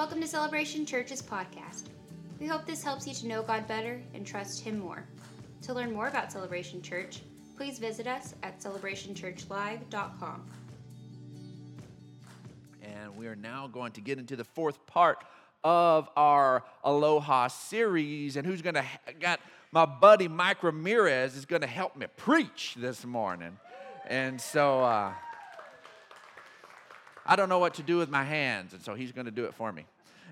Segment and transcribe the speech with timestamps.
[0.00, 1.88] Welcome to Celebration Church's podcast.
[2.40, 5.04] We hope this helps you to know God better and trust Him more.
[5.60, 7.20] To learn more about Celebration Church,
[7.54, 10.50] please visit us at celebrationchurchlive.com.
[12.80, 15.22] And we are now going to get into the fourth part
[15.64, 18.38] of our Aloha series.
[18.38, 18.84] And who's going to,
[19.20, 19.38] got
[19.70, 23.58] my buddy Mike Ramirez is going to help me preach this morning.
[24.08, 25.12] And so uh,
[27.26, 28.72] I don't know what to do with my hands.
[28.72, 29.86] And so he's going to do it for me.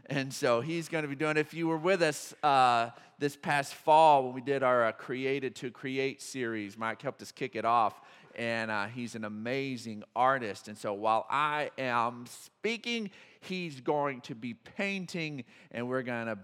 [0.07, 3.75] And so he's going to be doing If you were with us uh, this past
[3.75, 7.65] fall when we did our uh, Created to Create series, Mike helped us kick it
[7.65, 8.01] off.
[8.35, 10.69] And uh, he's an amazing artist.
[10.69, 13.11] And so while I am speaking,
[13.41, 16.39] he's going to be painting, and we're going to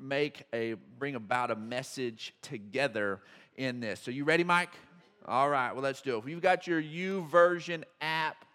[0.00, 3.20] make a bring about a message together
[3.56, 4.00] in this.
[4.00, 4.70] So you ready, Mike?
[5.26, 6.18] All right, well, let's do it.
[6.18, 8.09] If you've got your YouVersion app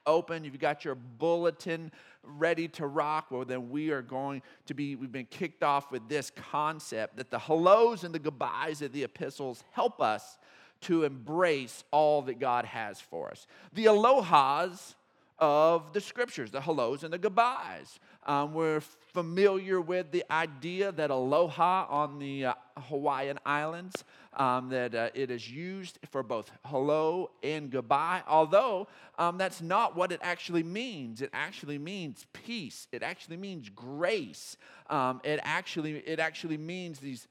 [0.05, 1.91] open, you've got your bulletin
[2.23, 6.07] ready to rock, well, then we are going to be, we've been kicked off with
[6.09, 10.37] this concept that the hellos and the goodbyes of the epistles help us
[10.81, 13.47] to embrace all that God has for us.
[13.73, 14.95] The alohas
[15.39, 17.99] of the scriptures, the hellos and the goodbyes.
[18.25, 24.93] Um, we're familiar with the idea that aloha on the uh, Hawaiian Islands, um, that
[24.93, 30.19] uh, it is used for both hello and goodbye, although um, that's not what it
[30.21, 31.21] actually means.
[31.21, 32.87] It actually means peace.
[32.91, 34.57] It actually means grace.
[34.89, 37.27] Um, it, actually, it actually means these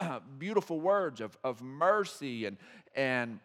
[0.00, 2.56] uh, beautiful words of, of mercy and,
[2.94, 3.40] and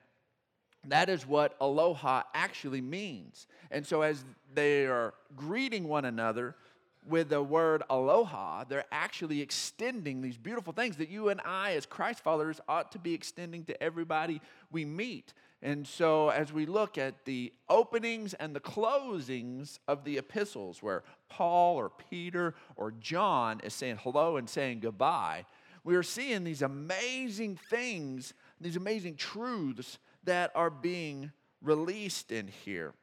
[0.88, 3.48] that is what aloha actually means.
[3.72, 4.24] And so, as
[4.54, 6.56] they are greeting one another
[7.08, 11.86] with the word aloha, they're actually extending these beautiful things that you and I, as
[11.86, 15.34] Christ followers, ought to be extending to everybody we meet.
[15.62, 21.04] And so, as we look at the openings and the closings of the epistles, where
[21.30, 25.46] Paul or Peter or John is saying hello and saying goodbye,
[25.86, 32.94] we are seeing these amazing things, these amazing truths that are being released in here.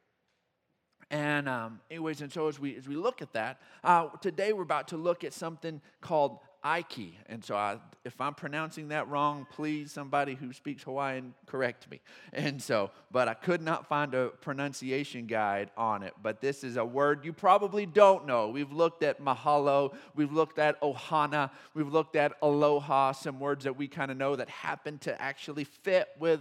[1.11, 4.63] And um, anyways, and so as we as we look at that, uh, today we're
[4.63, 7.13] about to look at something called Aiki.
[7.27, 11.99] And so I, if I'm pronouncing that wrong, please somebody who speaks Hawaiian correct me.
[12.31, 16.13] And so, but I could not find a pronunciation guide on it.
[16.23, 18.47] But this is a word you probably don't know.
[18.47, 23.75] We've looked at mahalo, we've looked at ohana, we've looked at aloha, some words that
[23.75, 26.39] we kind of know that happen to actually fit with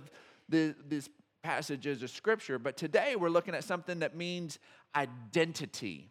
[0.48, 1.08] the, these
[1.42, 4.58] passages of scripture, but today we're looking at something that means
[4.94, 6.10] identity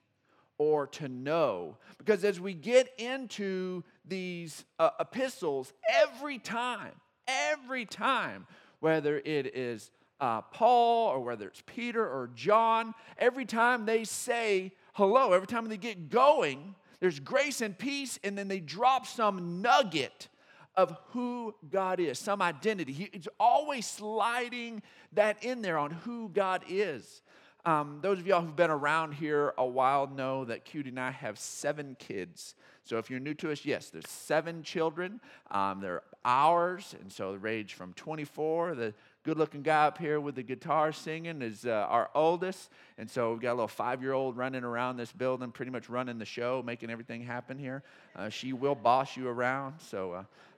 [0.58, 1.78] or to know.
[1.98, 6.92] Because as we get into these uh, epistles, every time,
[7.28, 8.46] every time,
[8.80, 14.74] whether it is uh, Paul or whether it's Peter or John, every time they say
[14.94, 19.62] hello, every time they get going, there's grace and peace, and then they drop some
[19.62, 20.28] nugget
[20.76, 22.92] of who God is, some identity.
[22.94, 24.82] He's always sliding
[25.14, 27.22] that in there on who God is.
[27.66, 31.12] Um, those of y'all who've been around here a while know that Cutie and I
[31.12, 32.56] have seven kids.
[32.84, 35.20] So if you're new to us, yes, there's seven children.
[35.52, 38.76] Um, they're ours, and so they range from 24.
[38.76, 38.94] The
[39.24, 43.42] good-looking guy up here with the guitar singing is uh, our oldest, and so we've
[43.42, 47.22] got a little five-year-old running around this building, pretty much running the show, making everything
[47.22, 47.84] happen here.
[48.16, 50.14] Uh, she will boss you around, so.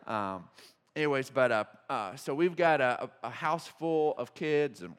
[0.08, 0.44] Uh, um,
[0.96, 4.82] anyways, but uh, uh, so we've got a, a, house full of kids.
[4.82, 4.96] And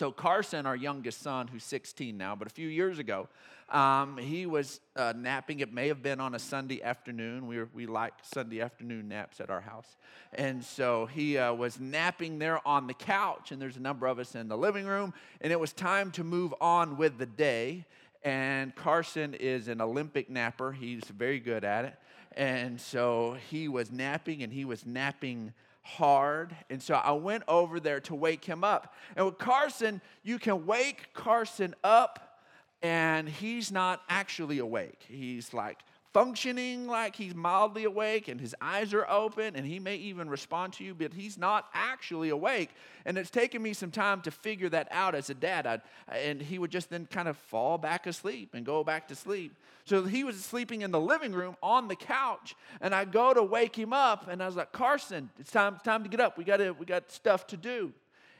[0.00, 3.28] so Carson, our youngest son, who's 16 now, but a few years ago,
[3.68, 5.60] um, he was uh, napping.
[5.60, 7.46] It may have been on a Sunday afternoon.
[7.46, 9.98] We, were, we like Sunday afternoon naps at our house.
[10.32, 14.18] And so he uh, was napping there on the couch, and there's a number of
[14.18, 15.12] us in the living room.
[15.42, 17.84] And it was time to move on with the day.
[18.24, 21.94] And Carson is an Olympic napper, he's very good at it.
[22.38, 25.52] And so he was napping and he was napping
[25.96, 26.54] hard.
[26.68, 28.94] And so I went over there to wake him up.
[29.16, 32.40] And with Carson, you can wake Carson up
[32.82, 35.04] and he's not actually awake.
[35.06, 35.78] He's like
[36.12, 40.72] functioning like he's mildly awake and his eyes are open and he may even respond
[40.72, 42.70] to you, but he's not actually awake.
[43.04, 45.66] And it's taken me some time to figure that out as a dad.
[45.66, 49.14] I'd, and he would just then kind of fall back asleep and go back to
[49.14, 49.54] sleep.
[49.84, 53.42] So he was sleeping in the living room on the couch, and I go to
[53.42, 56.38] wake him up, and I was like, Carson, it's time, it's time to get up.
[56.38, 56.72] We got to.
[56.72, 57.92] we got stuff to do.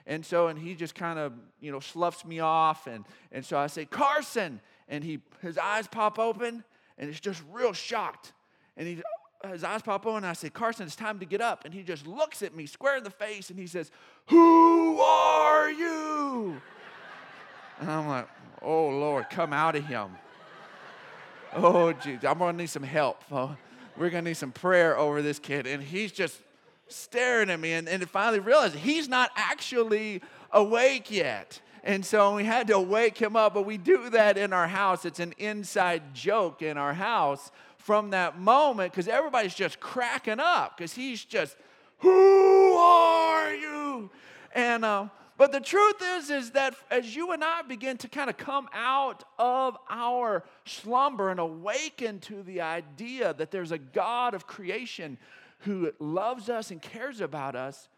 [0.06, 2.86] And so, and he just kind of, you know, sloughs me off.
[2.86, 4.60] And, and so I say, Carson.
[4.88, 6.64] And he, his eyes pop open
[7.00, 8.34] and he's just real shocked.
[8.76, 9.02] And he,
[9.50, 11.64] his eyes pop open, and I say, Carson, it's time to get up.
[11.64, 13.90] And he just looks at me square in the face and he says,
[14.28, 16.60] Who are you?
[17.80, 18.28] And I'm like,
[18.62, 20.10] Oh Lord, come out of him.
[21.56, 23.24] oh, geez, I'm gonna need some help.
[23.32, 23.56] Oh,
[23.96, 25.66] we're gonna need some prayer over this kid.
[25.66, 26.38] And he's just
[26.88, 30.20] staring at me and, and finally realized he's not actually
[30.52, 31.60] awake yet.
[31.82, 35.04] And so we had to wake him up, but we do that in our house.
[35.04, 40.76] It's an inside joke in our house from that moment because everybody's just cracking up
[40.76, 41.56] because he's just,
[41.98, 44.10] Who are you?
[44.54, 45.08] And, uh,
[45.40, 48.68] but the truth is, is that as you and I begin to kind of come
[48.74, 55.16] out of our slumber and awaken to the idea that there's a God of creation
[55.60, 57.88] who loves us and cares about us,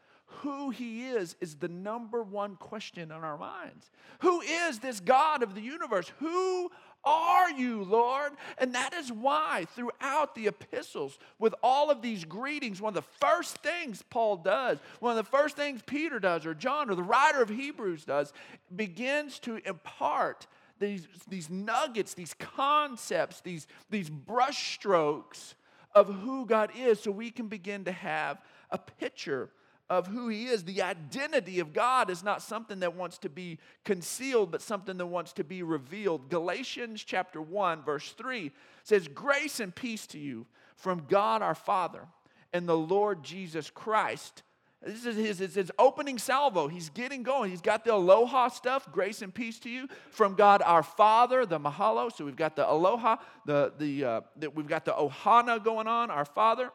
[0.41, 3.91] who he is is the number one question in our minds.
[4.21, 6.11] Who is this God of the universe?
[6.19, 6.71] Who
[7.05, 8.33] are you, Lord?
[8.59, 13.27] And that is why throughout the epistles, with all of these greetings, one of the
[13.27, 17.03] first things Paul does, one of the first things Peter does, or John, or the
[17.03, 18.33] writer of Hebrews does,
[18.75, 20.47] begins to impart
[20.79, 25.55] these, these nuggets, these concepts, these, these brushstrokes
[25.95, 28.41] of who God is so we can begin to have
[28.71, 29.51] a picture
[29.93, 30.65] of who he is.
[30.65, 35.05] The identity of God is not something that wants to be concealed, but something that
[35.05, 36.31] wants to be revealed.
[36.31, 38.51] Galatians chapter 1, verse 3
[38.85, 40.47] says, Grace and peace to you
[40.77, 42.07] from God our Father
[42.55, 44.43] and the Lord Jesus Christ.
[44.83, 46.69] This is his, his opening salvo.
[46.69, 47.51] He's getting going.
[47.51, 51.61] He's got the aloha stuff, grace and peace to you from God our Father, the
[51.61, 52.11] mahalo.
[52.11, 56.11] So we've got the aloha, the, the, uh, the, we've got the ohana going on,
[56.11, 56.71] our Father,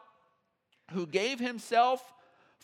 [0.92, 2.14] who gave himself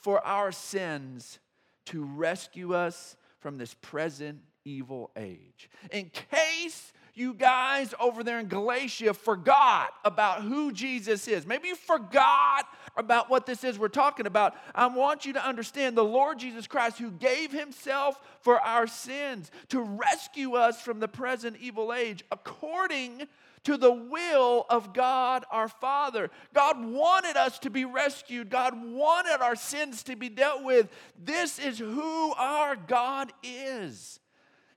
[0.03, 1.39] for our sins
[1.85, 5.69] to rescue us from this present evil age.
[5.91, 11.75] In case you guys over there in Galatia forgot about who Jesus is, maybe you
[11.75, 12.65] forgot
[12.97, 14.55] about what this is we're talking about.
[14.75, 19.51] I want you to understand the Lord Jesus Christ, who gave himself for our sins
[19.69, 23.27] to rescue us from the present evil age, according
[23.63, 26.29] to the will of God our Father.
[26.53, 30.89] God wanted us to be rescued, God wanted our sins to be dealt with.
[31.17, 34.19] This is who our God is.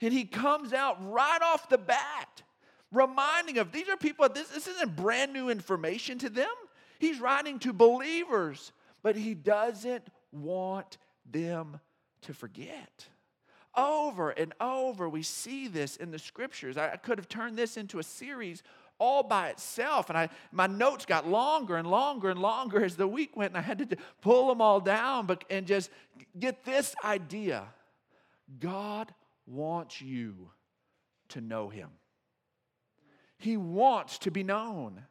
[0.01, 2.43] And He comes out right off the bat,
[2.93, 6.49] reminding of these are people, this, this isn't brand new information to them.
[6.99, 8.73] He's writing to believers,
[9.03, 10.99] but He doesn't want
[11.31, 11.81] them
[12.23, 13.09] to forget
[13.77, 15.09] over and over.
[15.09, 16.77] We see this in the scriptures.
[16.77, 18.63] I could have turned this into a series
[18.99, 20.09] all by itself.
[20.09, 23.59] And I, my notes got longer and longer and longer as the week went, and
[23.59, 25.91] I had to pull them all down but, and just
[26.39, 27.65] get this idea
[28.61, 29.13] God
[29.47, 30.51] wants you
[31.31, 31.91] to know Him,
[33.39, 35.03] He wants to be known.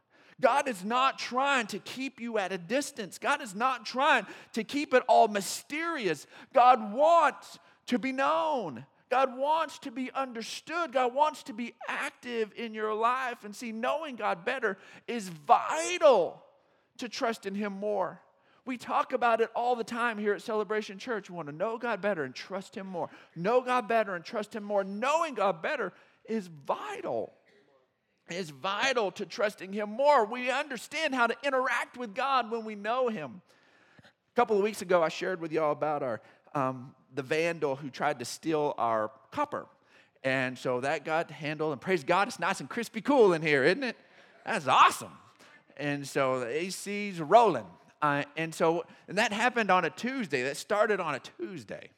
[0.42, 3.18] God is not trying to keep you at a distance.
[3.18, 6.28] God is not trying to keep it all mysterious.
[6.54, 8.86] God wants to be known.
[9.10, 10.94] God wants to be understood.
[10.94, 13.44] God wants to be active in your life.
[13.44, 14.78] And see, knowing God better
[15.08, 16.42] is vital
[16.98, 18.22] to trust in Him more.
[18.66, 21.30] We talk about it all the time here at Celebration Church.
[21.30, 23.10] We want to know God better and trust Him more.
[23.36, 24.84] Know God better and trust Him more.
[24.84, 25.94] Knowing God better
[26.28, 27.34] is vital.
[28.28, 30.26] Is vital to trusting Him more.
[30.26, 33.42] We understand how to interact with God when we know Him.
[34.04, 36.22] A couple of weeks ago, I shared with y'all about our
[36.56, 39.66] um, the vandal who tried to steal our copper.
[40.24, 43.64] And so that got handled, and praise God, it's nice and crispy cool in here,
[43.64, 43.96] isn't it?
[44.46, 45.12] That's awesome.
[45.78, 47.66] And so the AC's rolling.
[48.02, 50.44] Uh, and so and that happened on a Tuesday.
[50.44, 51.90] That started on a Tuesday.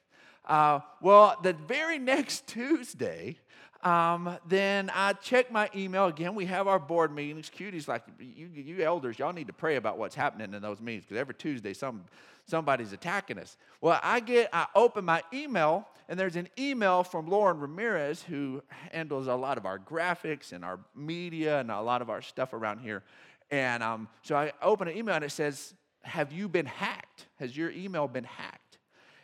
[0.46, 3.38] Uh, well, the very next Tuesday,
[3.84, 6.36] um, then I check my email again.
[6.36, 7.50] We have our board meetings.
[7.50, 11.06] Cutie's like, you, you elders, y'all need to pray about what's happening in those meetings
[11.06, 12.06] because every Tuesday some,
[12.46, 13.58] somebody's attacking us.
[13.82, 18.64] Well, I get, I open my email and there's an email from Lauren Ramirez who
[18.92, 22.54] handles a lot of our graphics and our media and a lot of our stuff
[22.54, 23.04] around here.
[23.52, 27.28] And um, so I open an email and it says, have you been hacked?
[27.40, 28.80] Has your email been hacked?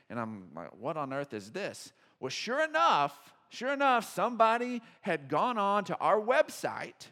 [0.10, 1.92] And I'm like, what on earth is this?
[2.20, 7.10] Well, sure enough, Sure enough, somebody had gone on to our website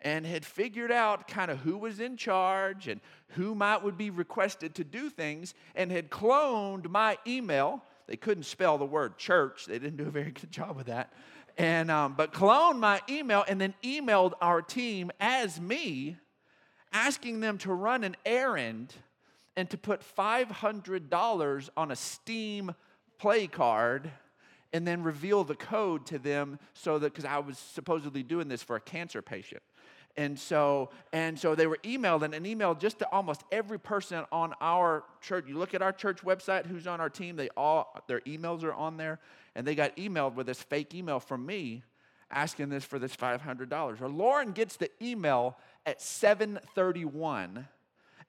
[0.00, 4.08] and had figured out kind of who was in charge and who might would be
[4.08, 7.82] requested to do things and had cloned my email.
[8.06, 9.66] They couldn't spell the word church.
[9.66, 11.12] They didn't do a very good job with that.
[11.58, 16.16] And um, but cloned my email and then emailed our team as me,
[16.92, 18.94] asking them to run an errand
[19.56, 22.72] and to put $500 on a Steam
[23.18, 24.12] play card
[24.72, 28.62] and then reveal the code to them so that because I was supposedly doing this
[28.62, 29.62] for a cancer patient.
[30.16, 34.24] And so, and so they were emailed and an email just to almost every person
[34.30, 35.46] on our church.
[35.48, 38.74] You look at our church website, who's on our team, they all their emails are
[38.74, 39.20] on there,
[39.54, 41.82] and they got emailed with this fake email from me
[42.30, 44.00] asking this for this $500.
[44.00, 47.68] Or Lauren gets the email at 731.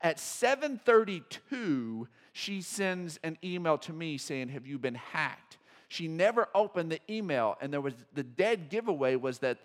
[0.01, 5.57] At 732, she sends an email to me saying, Have you been hacked?
[5.93, 9.59] She never opened the email, and there was the dead giveaway was that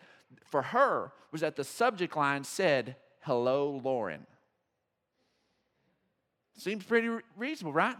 [0.44, 4.26] for her was that the subject line said, Hello, Lauren.
[6.58, 7.96] Seems pretty reasonable, right?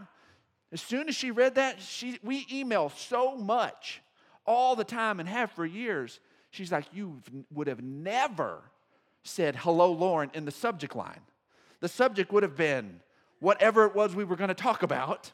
[0.71, 3.99] As soon as she read that, she, we email so much
[4.45, 6.19] all the time and have for years.
[6.51, 8.61] She's like, You would have never
[9.23, 11.21] said, Hello, Lauren, in the subject line.
[11.79, 12.99] The subject would have been
[13.39, 15.31] whatever it was we were going to talk about.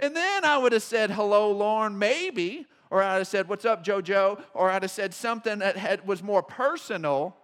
[0.00, 2.66] And then I would have said, Hello, Lauren, maybe.
[2.90, 4.42] Or I'd have said, What's up, JoJo?
[4.54, 7.36] Or I'd have said something that had, was more personal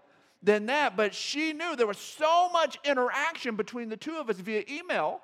[0.43, 0.97] than that.
[0.97, 5.21] But she knew there was so much interaction between the two of us via email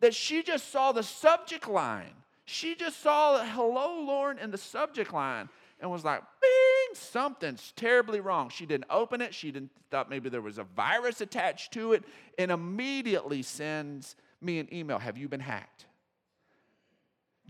[0.00, 2.14] that she just saw the subject line.
[2.46, 5.48] She just saw hello, Lauren, in the subject line
[5.80, 8.48] and was like, bing, something's terribly wrong.
[8.48, 9.34] She didn't open it.
[9.34, 12.04] She didn't thought maybe there was a virus attached to it
[12.38, 14.98] and immediately sends me an email.
[14.98, 15.86] Have you been hacked?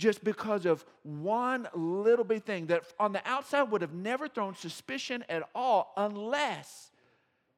[0.00, 4.54] Just because of one little bit thing that on the outside would have never thrown
[4.54, 6.90] suspicion at all unless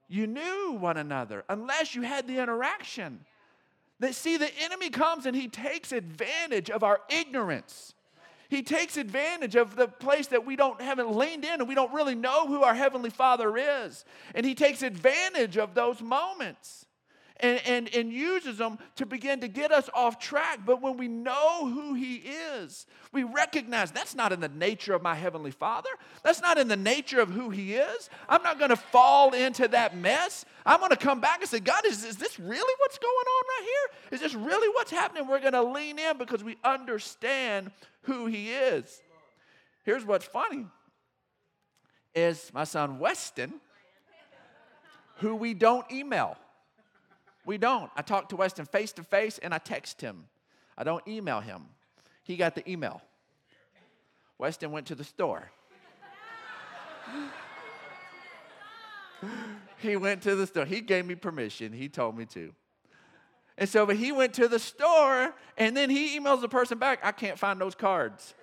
[0.09, 3.21] you knew one another, unless you had the interaction.
[4.01, 7.95] That see, the enemy comes and he takes advantage of our ignorance.
[8.49, 11.95] He takes advantage of the place that we don't haven't leaned in and we don't
[11.95, 14.05] really know who our heavenly Father is.
[14.35, 16.87] And he takes advantage of those moments
[17.43, 20.61] and, and, and uses them to begin to get us off track.
[20.65, 25.03] But when we know who He is, we recognize that's not in the nature of
[25.03, 25.91] my Heavenly Father.
[26.23, 28.09] That's not in the nature of who He is.
[28.29, 30.45] I'm not going to fall into that mess.
[30.65, 33.45] I'm going to come back and say, God, is, is this really what's going on
[33.49, 34.17] right here?
[34.17, 35.27] Is this really what's happening?
[35.27, 37.73] We're going to lean in because we understand
[38.03, 39.03] who He is.
[39.85, 40.67] Here's what's funny
[42.15, 43.55] is my son Weston,
[45.17, 46.37] who we don't email.
[47.45, 47.91] We don't.
[47.97, 50.25] I talk to Weston face to face and I text him.
[50.77, 51.67] I don't email him.
[52.23, 53.03] He got the email.
[54.39, 55.51] Weston went to the store.
[59.79, 60.65] he went to the store.
[60.65, 61.73] He gave me permission.
[61.73, 62.55] He told me to.
[63.59, 67.01] And so, but he went to the store and then he emails the person back,
[67.03, 68.35] I can't find those cards.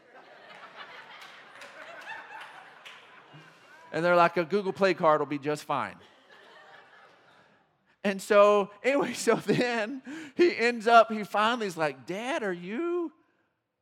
[3.91, 5.95] and they're like, a Google Play card will be just fine.
[8.03, 10.01] And so, anyway, so then
[10.35, 13.11] he ends up, he finally is like, Dad, are you,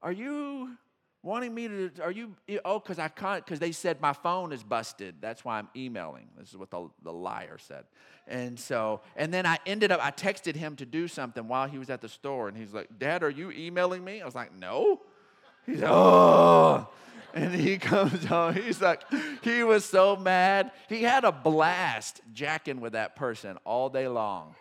[0.02, 0.78] are you
[1.24, 4.64] wanting me to, are you, oh, because I can't, because they said my phone is
[4.64, 5.16] busted.
[5.20, 6.30] That's why I'm emailing.
[6.38, 7.84] This is what the, the liar said.
[8.28, 11.78] And so, and then I ended up, I texted him to do something while he
[11.78, 12.48] was at the store.
[12.48, 14.22] And he's like, Dad, are you emailing me?
[14.22, 15.02] I was like, no.
[15.66, 16.88] He's like, oh.
[17.38, 18.56] And he comes home.
[18.56, 19.04] He's like,
[19.44, 20.72] he was so mad.
[20.90, 24.56] He had a blast jacking with that person all day long.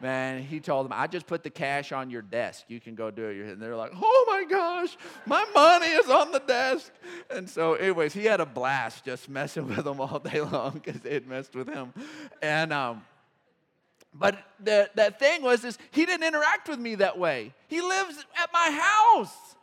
[0.00, 2.64] Man, he told them, I just put the cash on your desk.
[2.66, 3.52] You can go do it.
[3.52, 6.92] And they're like, oh my gosh, my money is on the desk.
[7.30, 11.00] And so, anyways, he had a blast just messing with them all day long because
[11.00, 11.94] they had messed with him.
[12.42, 13.02] And, um,
[14.12, 17.54] but the, that thing was is he didn't interact with me that way.
[17.68, 18.70] He lives at my
[19.14, 19.53] house.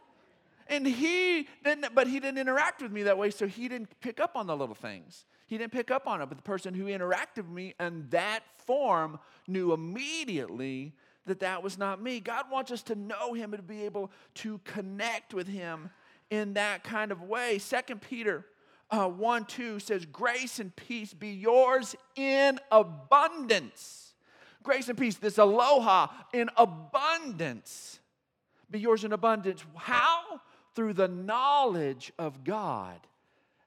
[0.72, 4.22] And he didn't, but he didn't interact with me that way, so he didn't pick
[4.22, 5.26] up on the little things.
[5.46, 6.28] He didn't pick up on it.
[6.28, 10.94] But the person who interacted with me in that form knew immediately
[11.26, 12.22] that that was not me.
[12.22, 15.90] God wants us to know him and to be able to connect with him
[16.30, 17.60] in that kind of way.
[17.60, 18.46] Second Peter
[18.90, 24.14] uh, 1 2 says, Grace and peace be yours in abundance.
[24.64, 28.00] Grace and peace, this aloha in abundance,
[28.70, 29.66] be yours in abundance.
[29.76, 30.40] How?
[30.76, 33.00] Through the knowledge of God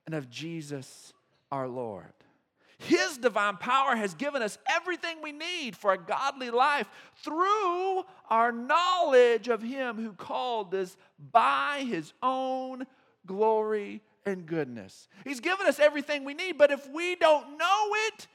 [0.07, 1.13] and of Jesus
[1.51, 2.13] our Lord.
[2.79, 6.89] His divine power has given us everything we need for a godly life
[7.23, 10.97] through our knowledge of Him who called us
[11.33, 12.85] by His own
[13.27, 15.09] glory and goodness.
[15.25, 18.27] He's given us everything we need, but if we don't know it,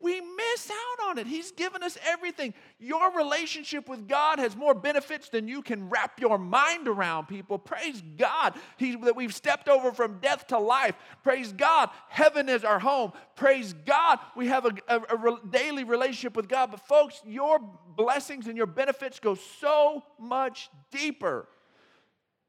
[0.00, 1.26] we miss out on it.
[1.26, 2.52] He's given us everything.
[2.78, 7.58] Your relationship with God has more benefits than you can wrap your mind around, people.
[7.58, 10.94] Praise God he, that we've stepped over from death to life.
[11.22, 13.12] Praise God, heaven is our home.
[13.34, 16.70] Praise God, we have a, a, a daily relationship with God.
[16.70, 17.58] But, folks, your
[17.96, 21.48] blessings and your benefits go so much deeper.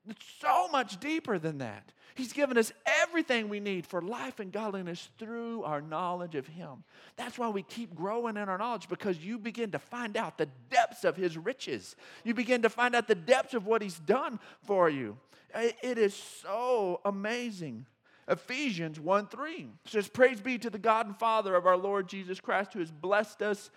[0.09, 1.91] It's so much deeper than that.
[2.15, 6.85] He's given us everything we need for life and godliness through our knowledge of Him.
[7.17, 10.47] That's why we keep growing in our knowledge because you begin to find out the
[10.69, 11.97] depths of His riches.
[12.23, 15.17] You begin to find out the depths of what He's done for you.
[15.53, 17.85] It is so amazing.
[18.29, 22.39] Ephesians 1 3 says, Praise be to the God and Father of our Lord Jesus
[22.39, 23.69] Christ, who has blessed us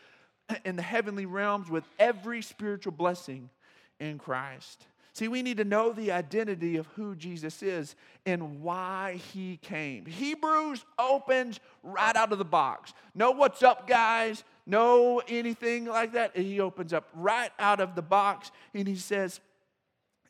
[0.65, 3.51] in the heavenly realms with every spiritual blessing
[3.99, 4.87] in Christ.
[5.19, 10.07] See, we need to know the identity of who Jesus is and why he came.
[10.07, 12.95] Hebrews opens right out of the box.
[13.17, 14.45] No, what's up, guys?
[14.65, 16.37] No, anything like that?
[16.37, 19.41] He opens up right out of the box and he says,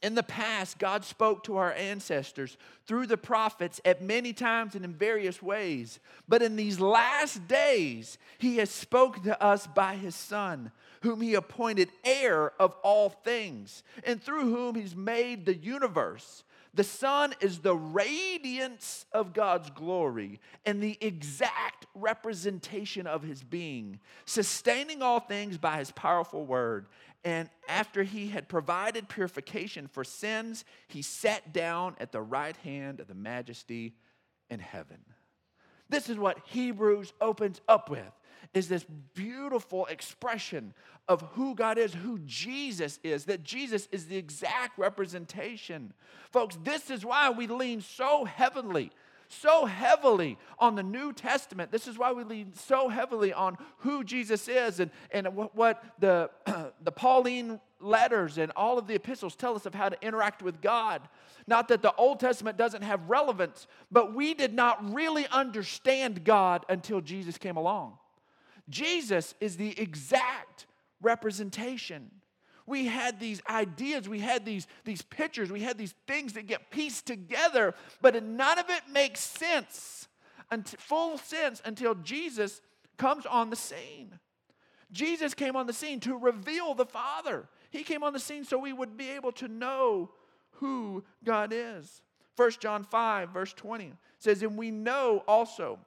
[0.01, 4.87] in the past, God spoke to our ancestors through the prophets at many times and
[4.87, 5.99] in various ways.
[6.27, 10.71] But in these last days, He has spoken to us by His Son,
[11.03, 16.45] whom He appointed heir of all things, and through whom He's made the universe.
[16.75, 24.01] The Son is the radiance of God's glory and the exact representation of His being,
[24.27, 26.87] sustaining all things by His powerful word.
[27.25, 33.01] And after he had provided purification for sins, he sat down at the right hand
[33.01, 33.95] of the majesty
[34.51, 34.99] in heaven.
[35.89, 38.13] This is what Hebrews opens up with
[38.55, 40.75] is this beautiful expression
[41.09, 45.93] of who God is, who Jesus is, that Jesus is the exact representation.
[46.31, 48.91] Folks, this is why we lean so heavily
[49.29, 51.71] so heavily on the New Testament.
[51.71, 56.31] This is why we lean so heavily on who Jesus is and, and what, the,
[56.83, 60.61] the Pauline letters and all of the epistles tell us of how to interact with
[60.61, 61.03] God.
[61.47, 66.65] Not that the Old Testament doesn't have relevance, but we did not really understand God
[66.69, 67.99] until Jesus came along.
[68.69, 70.67] Jesus is the exact
[71.01, 72.11] representation
[72.69, 76.71] we had these ideas, we had these, these pictures, we had these things that get
[76.71, 80.07] pieced together, but none of it makes sense,
[80.77, 82.61] full sense, until Jesus
[82.99, 84.19] comes on the scene.
[84.93, 87.49] Jesus came on the scene to reveal the Father.
[87.71, 90.11] He came on the scene so we would be able to know
[90.53, 92.03] who God is.
[92.37, 95.79] 1 John 5, verse 20 says, And we know also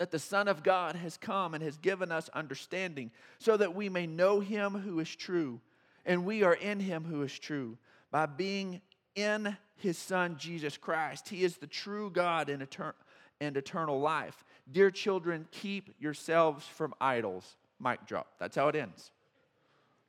[0.00, 3.90] that the Son of God has come and has given us understanding, so that we
[3.90, 5.60] may know him who is true
[6.06, 7.76] and we are in him who is true
[8.10, 8.80] by being
[9.14, 11.28] in his son Jesus Christ.
[11.28, 12.94] He is the true God and, etern-
[13.42, 14.42] and eternal life.
[14.72, 17.58] Dear children, keep yourselves from idols.
[17.78, 18.26] Mic drop.
[18.38, 19.12] That's how it ends.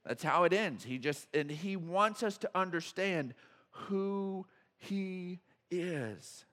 [0.06, 0.86] That's how it ends.
[0.86, 3.34] He just, and he wants us to understand
[3.71, 4.45] who
[4.77, 6.45] he is.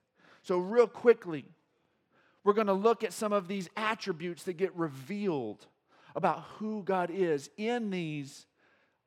[0.43, 1.45] So, real quickly,
[2.43, 5.65] we're going to look at some of these attributes that get revealed
[6.15, 8.45] about who God is in these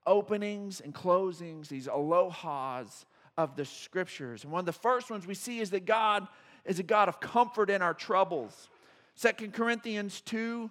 [0.06, 3.04] openings and closings, these alohas
[3.36, 4.44] of the scriptures.
[4.44, 6.26] And one of the first ones we see is that God
[6.64, 8.68] is a God of comfort in our troubles.
[9.14, 10.70] Second Corinthians 2,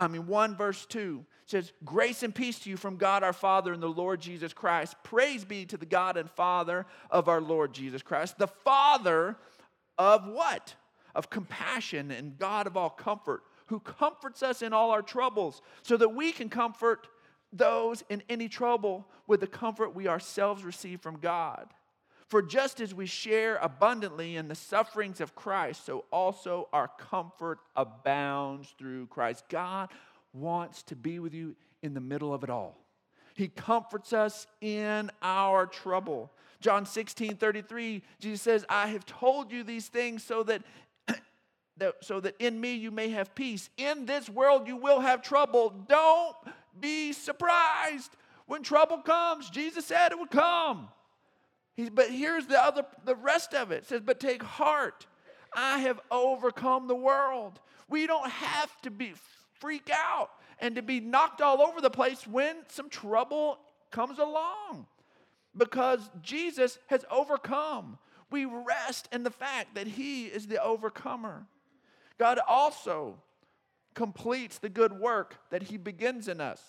[0.00, 3.72] I mean 1 verse 2 says, Grace and peace to you from God our Father
[3.72, 4.96] and the Lord Jesus Christ.
[5.02, 8.38] Praise be to the God and Father of our Lord Jesus Christ.
[8.38, 9.36] The Father
[9.96, 10.74] of what?
[11.18, 15.96] Of compassion and God of all comfort, who comforts us in all our troubles, so
[15.96, 17.08] that we can comfort
[17.52, 21.66] those in any trouble with the comfort we ourselves receive from God.
[22.28, 27.58] For just as we share abundantly in the sufferings of Christ, so also our comfort
[27.74, 29.44] abounds through Christ.
[29.48, 29.88] God
[30.32, 32.76] wants to be with you in the middle of it all.
[33.34, 36.30] He comforts us in our trouble.
[36.60, 40.62] John 16, 33, Jesus says, I have told you these things so that,
[41.78, 43.70] that, so that in me you may have peace.
[43.76, 45.70] In this world you will have trouble.
[45.88, 46.36] Don't
[46.78, 48.10] be surprised
[48.46, 49.50] when trouble comes.
[49.50, 50.88] Jesus said it would come.
[51.76, 53.76] He's, but here's the other, the rest of it.
[53.76, 55.06] it says, but take heart.
[55.54, 57.60] I have overcome the world.
[57.88, 59.14] We don't have to be
[59.60, 63.58] freak out and to be knocked all over the place when some trouble
[63.90, 64.86] comes along
[65.56, 67.98] because Jesus has overcome.
[68.30, 71.46] We rest in the fact that He is the overcomer.
[72.18, 73.14] God also
[73.94, 76.62] completes the good work that He begins in us.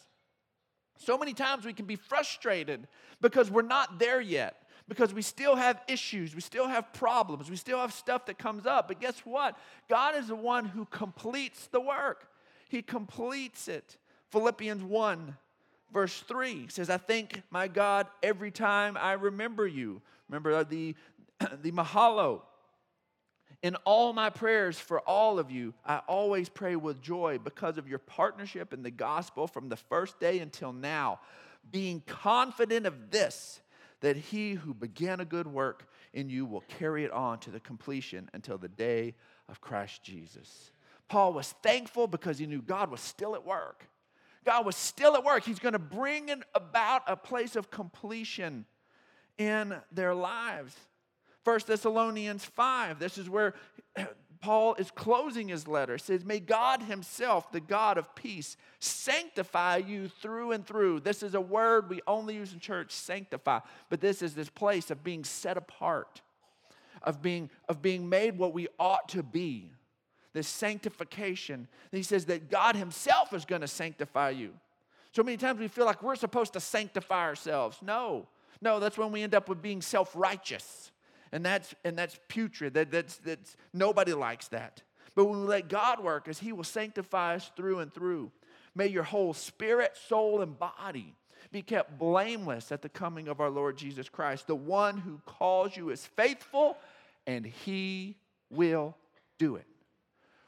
[0.98, 2.88] So many times we can be frustrated
[3.22, 7.56] because we're not there yet, because we still have issues, we still have problems, we
[7.56, 8.88] still have stuff that comes up.
[8.88, 9.58] But guess what?
[9.88, 12.28] God is the one who completes the work,
[12.68, 13.98] He completes it.
[14.32, 15.36] Philippians 1,
[15.92, 20.02] verse 3 says, I thank my God every time I remember you.
[20.30, 20.96] Remember the,
[21.62, 22.42] the mahalo,
[23.62, 27.88] in all my prayers for all of you, I always pray with joy because of
[27.88, 31.20] your partnership in the gospel from the first day until now,
[31.70, 33.60] being confident of this,
[34.00, 37.60] that he who began a good work in you will carry it on to the
[37.60, 39.14] completion until the day
[39.50, 40.72] of Christ Jesus.
[41.10, 43.88] Paul was thankful because he knew God was still at work.
[44.46, 45.44] God was still at work.
[45.44, 48.66] He's going to bring about a place of completion
[49.38, 50.76] in their lives.
[51.44, 53.54] 1 Thessalonians 5, this is where
[54.42, 55.96] Paul is closing his letter.
[55.96, 61.02] It says, May God Himself, the God of peace, sanctify you through and through.
[61.02, 63.60] This is a word we only use in church, sanctify.
[63.90, 66.22] But this is this place of being set apart,
[67.04, 69.72] of being, of being made what we ought to be.
[70.32, 71.68] This sanctification.
[71.92, 74.52] He says that God Himself is going to sanctify you.
[75.12, 77.80] So many times we feel like we're supposed to sanctify ourselves.
[77.82, 78.28] No,
[78.62, 80.92] no, that's when we end up with being self righteous
[81.32, 82.74] and that's and that's putrid.
[82.74, 84.82] That, that's that's nobody likes that.
[85.16, 88.32] But when we let God work, as He will sanctify us through and through,
[88.76, 91.16] may your whole spirit, soul, and body
[91.52, 94.48] be kept blameless at the coming of our Lord Jesus Christ.
[94.48, 96.78] The one who calls you is faithful,
[97.26, 98.16] and He
[98.50, 98.96] will
[99.38, 99.66] do it.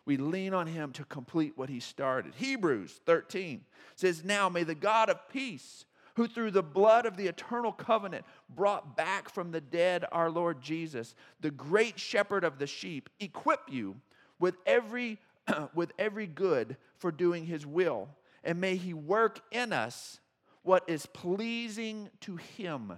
[0.05, 2.33] We lean on Him to complete what He started.
[2.35, 3.61] Hebrews 13
[3.95, 8.25] says, Now may the God of peace who through the blood of the eternal covenant
[8.49, 13.61] brought back from the dead our Lord Jesus, the great shepherd of the sheep, equip
[13.69, 13.95] you
[14.39, 15.19] with every,
[15.73, 18.09] with every good for doing his will.
[18.43, 20.19] And may he work in us
[20.63, 22.93] what is pleasing to him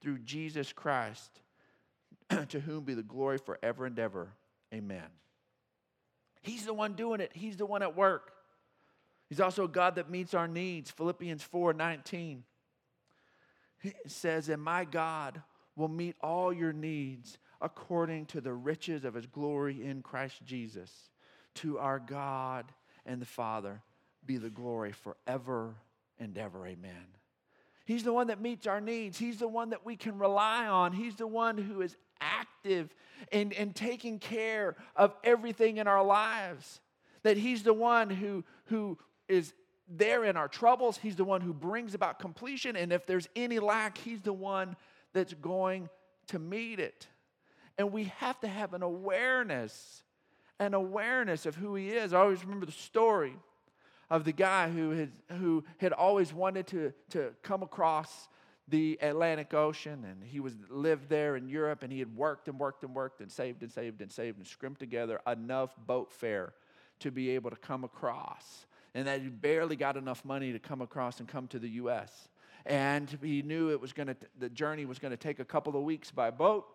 [0.00, 1.40] through Jesus Christ,
[2.48, 4.32] to whom be the glory forever and ever.
[4.72, 5.06] Amen.
[6.42, 8.32] He's the one doing it, he's the one at work.
[9.28, 10.90] He's also a God that meets our needs.
[10.90, 12.44] Philippians 4 19.
[14.06, 15.42] Says, And my God
[15.76, 20.90] will meet all your needs according to the riches of his glory in Christ Jesus.
[21.56, 22.66] To our God
[23.04, 23.82] and the Father
[24.24, 25.74] be the glory forever
[26.18, 26.66] and ever.
[26.66, 27.06] Amen.
[27.84, 29.18] He's the one that meets our needs.
[29.18, 30.92] He's the one that we can rely on.
[30.92, 32.94] He's the one who is active
[33.30, 36.80] in, in taking care of everything in our lives.
[37.22, 39.52] That He's the one who, who is
[39.96, 40.98] there in our troubles.
[40.98, 42.76] He's the one who brings about completion.
[42.76, 44.76] And if there's any lack, He's the one
[45.12, 45.88] that's going
[46.28, 47.06] to meet it.
[47.78, 50.02] And we have to have an awareness,
[50.58, 52.12] an awareness of who He is.
[52.12, 53.34] I always remember the story
[54.10, 58.28] of the guy who had, who had always wanted to, to come across
[58.68, 62.58] the Atlantic Ocean, and he was lived there in Europe, and he had worked and
[62.58, 66.54] worked and worked and saved and saved and saved and scrimped together enough boat fare
[67.00, 70.82] to be able to come across and that he barely got enough money to come
[70.82, 72.28] across and come to the U.S.
[72.66, 75.76] And he knew it was going to, the journey was going to take a couple
[75.76, 76.66] of weeks by boat.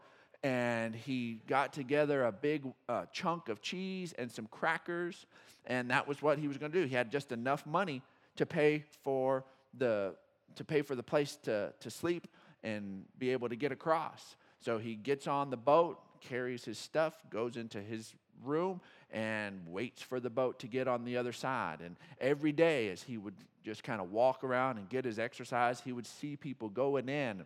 [0.43, 5.25] And he got together a big uh, chunk of cheese and some crackers,
[5.65, 6.86] and that was what he was going to do.
[6.86, 8.03] He had just enough money
[8.36, 10.13] to pay for the
[10.56, 12.27] to pay for the place to, to sleep
[12.63, 14.36] and be able to get across.
[14.60, 20.02] So he gets on the boat, carries his stuff, goes into his room, and waits
[20.02, 21.82] for the boat to get on the other side.
[21.82, 25.80] And every day, as he would just kind of walk around and get his exercise,
[25.80, 27.46] he would see people going in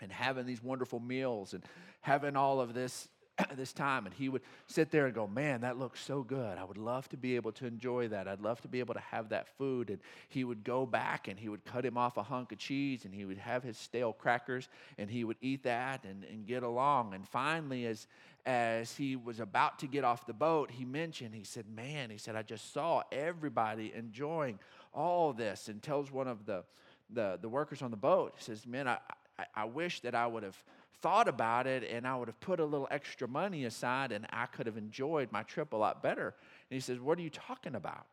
[0.00, 1.64] and having these wonderful meals and
[2.00, 3.08] having all of this
[3.56, 6.58] this time and he would sit there and go man that looks so good.
[6.58, 8.28] I would love to be able to enjoy that.
[8.28, 9.90] I'd love to be able to have that food.
[9.90, 13.04] And he would go back and he would cut him off a hunk of cheese
[13.04, 14.68] and he would have his stale crackers
[14.98, 17.14] and he would eat that and, and get along.
[17.14, 18.06] And finally as
[18.44, 22.18] as he was about to get off the boat, he mentioned, he said, Man, he
[22.18, 24.58] said, I just saw everybody enjoying
[24.92, 25.68] all this.
[25.68, 26.64] And tells one of the,
[27.08, 28.98] the, the workers on the boat, he says, Man, I,
[29.38, 30.60] I, I wish that I would have
[31.00, 34.46] thought about it and I would have put a little extra money aside and I
[34.46, 36.26] could have enjoyed my trip a lot better.
[36.70, 38.06] And he says, What are you talking about?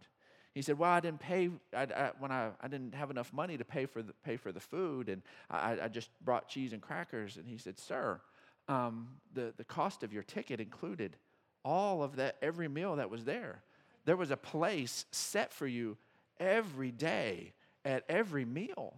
[0.55, 3.55] He said, "Well, I didn't pay I, I, when I, I didn't have enough money
[3.55, 6.81] to pay for the pay for the food, and I, I just brought cheese and
[6.81, 8.19] crackers." And he said, "Sir,
[8.67, 11.17] um, the, the cost of your ticket included
[11.65, 13.63] all of that, every meal that was there.
[14.05, 15.97] There was a place set for you
[16.39, 18.95] every day at every meal.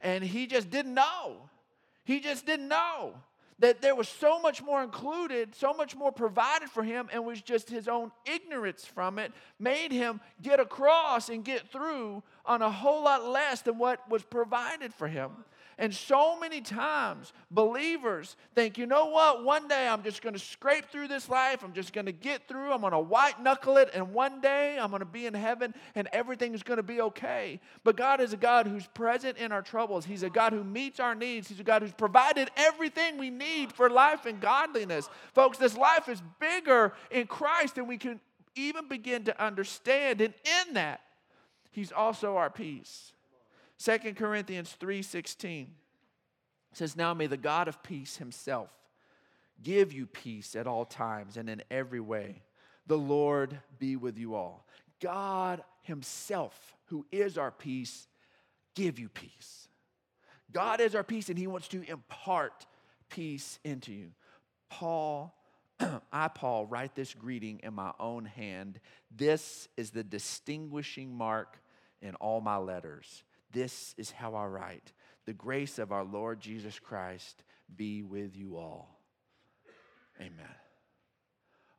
[0.00, 1.48] And he just didn't know.
[2.04, 3.14] He just didn't know
[3.58, 7.40] that there was so much more included, so much more provided for him, and was
[7.40, 12.70] just his own ignorance from it made him get across and get through on a
[12.70, 15.30] whole lot less than what was provided for him.
[15.78, 19.44] And so many times, believers think, you know what?
[19.44, 21.62] One day I'm just going to scrape through this life.
[21.64, 22.72] I'm just going to get through.
[22.72, 23.90] I'm going to white knuckle it.
[23.94, 27.60] And one day I'm going to be in heaven and everything's going to be okay.
[27.84, 30.04] But God is a God who's present in our troubles.
[30.04, 31.48] He's a God who meets our needs.
[31.48, 35.08] He's a God who's provided everything we need for life and godliness.
[35.34, 38.20] Folks, this life is bigger in Christ than we can
[38.54, 40.20] even begin to understand.
[40.20, 40.34] And
[40.66, 41.00] in that,
[41.70, 43.12] He's also our peace.
[43.82, 45.66] 2 Corinthians 3:16
[46.72, 48.70] says, Now may the God of peace himself
[49.62, 52.42] give you peace at all times and in every way.
[52.86, 54.66] The Lord be with you all.
[55.00, 58.06] God himself, who is our peace,
[58.74, 59.68] give you peace.
[60.52, 62.66] God is our peace, and he wants to impart
[63.08, 64.10] peace into you.
[64.68, 65.34] Paul,
[66.12, 68.80] I, Paul, write this greeting in my own hand.
[69.10, 71.58] This is the distinguishing mark
[72.00, 73.22] in all my letters.
[73.52, 74.92] This is how I write.
[75.26, 78.98] The grace of our Lord Jesus Christ be with you all.
[80.20, 80.54] Amen.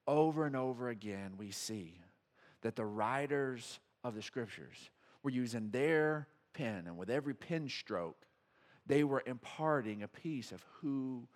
[0.08, 2.02] Over and over again, we see
[2.62, 4.90] that the writers of the scriptures
[5.24, 8.26] were using their pen, and with every pen stroke,
[8.86, 11.28] they were imparting a piece of who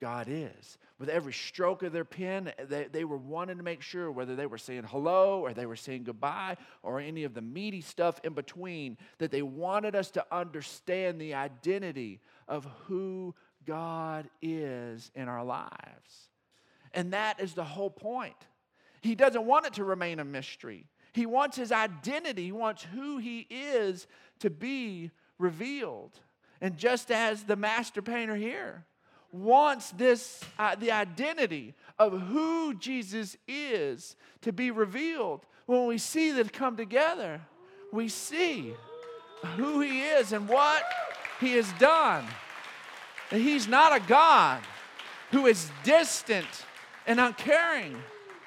[0.00, 0.78] God is.
[0.98, 4.46] With every stroke of their pen, they, they were wanting to make sure whether they
[4.46, 8.32] were saying hello or they were saying goodbye or any of the meaty stuff in
[8.32, 13.34] between, that they wanted us to understand the identity of who
[13.66, 16.30] God is in our lives.
[16.94, 18.36] And that is the whole point.
[19.02, 20.86] He doesn't want it to remain a mystery.
[21.12, 24.06] He wants his identity, he wants who he is
[24.40, 26.18] to be revealed.
[26.60, 28.84] And just as the master painter here,
[29.32, 35.44] wants this uh, the identity of who Jesus is to be revealed.
[35.66, 37.40] When we see that come together,
[37.92, 38.74] we see
[39.56, 40.82] who he is and what
[41.40, 42.24] he has done.
[43.30, 44.62] He's not a God
[45.32, 46.46] who is distant
[47.06, 47.96] and uncaring,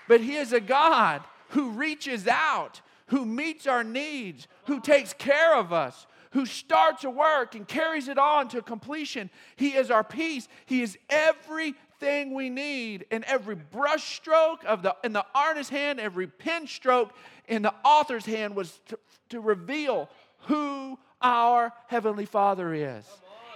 [0.08, 5.56] but he is a God who reaches out, who meets our needs, who takes care
[5.56, 9.30] of us, who starts a work and carries it on to completion.
[9.56, 10.48] He is our peace.
[10.66, 13.06] He is everything we need.
[13.12, 17.14] And every brush stroke of the in the artist's hand, every pen stroke
[17.48, 20.10] in the author's hand was to, to reveal
[20.44, 23.06] who our Heavenly Father is.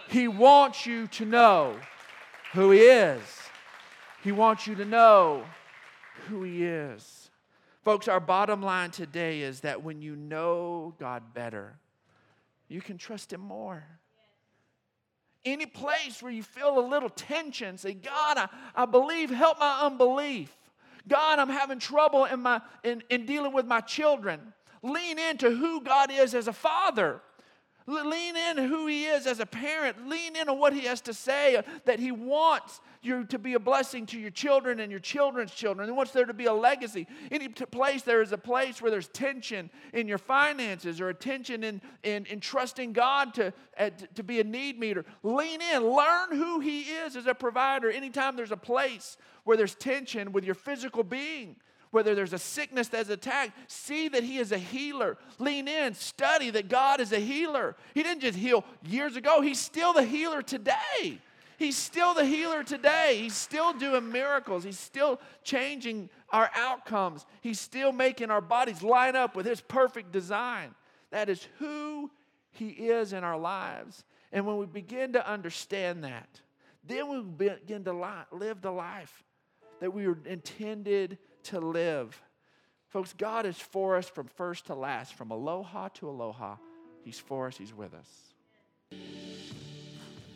[0.09, 1.75] He wants you to know
[2.53, 3.21] who He is.
[4.23, 5.43] He wants you to know
[6.27, 7.29] who He is.
[7.83, 11.77] Folks, our bottom line today is that when you know God better,
[12.73, 13.83] you can trust Him more.
[15.45, 19.81] Any place where you feel a little tension, say, God, I, I believe, help my
[19.83, 20.55] unbelief.
[21.07, 24.39] God, I'm having trouble in, my, in, in dealing with my children.
[24.81, 27.21] Lean into who God is as a father.
[27.85, 30.07] Lean in who He is as a parent.
[30.07, 33.59] Lean in on what He has to say, that He wants you to be a
[33.59, 35.87] blessing to your children and your children's children.
[35.87, 37.07] He wants there to be a legacy.
[37.31, 41.63] Any place there is a place where there's tension in your finances or a tension
[41.63, 45.05] in, in, in trusting God to, uh, to be a need meter.
[45.23, 45.83] Lean in.
[45.83, 47.91] Learn who He is as a provider.
[47.91, 51.55] Anytime there's a place where there's tension with your physical being,
[51.91, 55.17] whether there's a sickness that's attacked, see that He is a healer.
[55.37, 57.75] Lean in, study that God is a healer.
[57.93, 61.19] He didn't just heal years ago, He's still the healer today.
[61.63, 63.17] He's still the healer today.
[63.17, 64.65] He's still doing miracles.
[64.65, 67.25] He's still changing our outcomes.
[67.39, 70.75] He's still making our bodies line up with His perfect design.
[71.11, 72.11] That is who
[72.51, 74.03] He is in our lives.
[74.33, 76.41] And when we begin to understand that,
[76.83, 79.23] then we begin to live the life
[79.79, 82.21] that we were intended to live.
[82.89, 86.57] Folks, God is for us from first to last, from aloha to aloha.
[87.05, 88.33] He's for us, He's with us.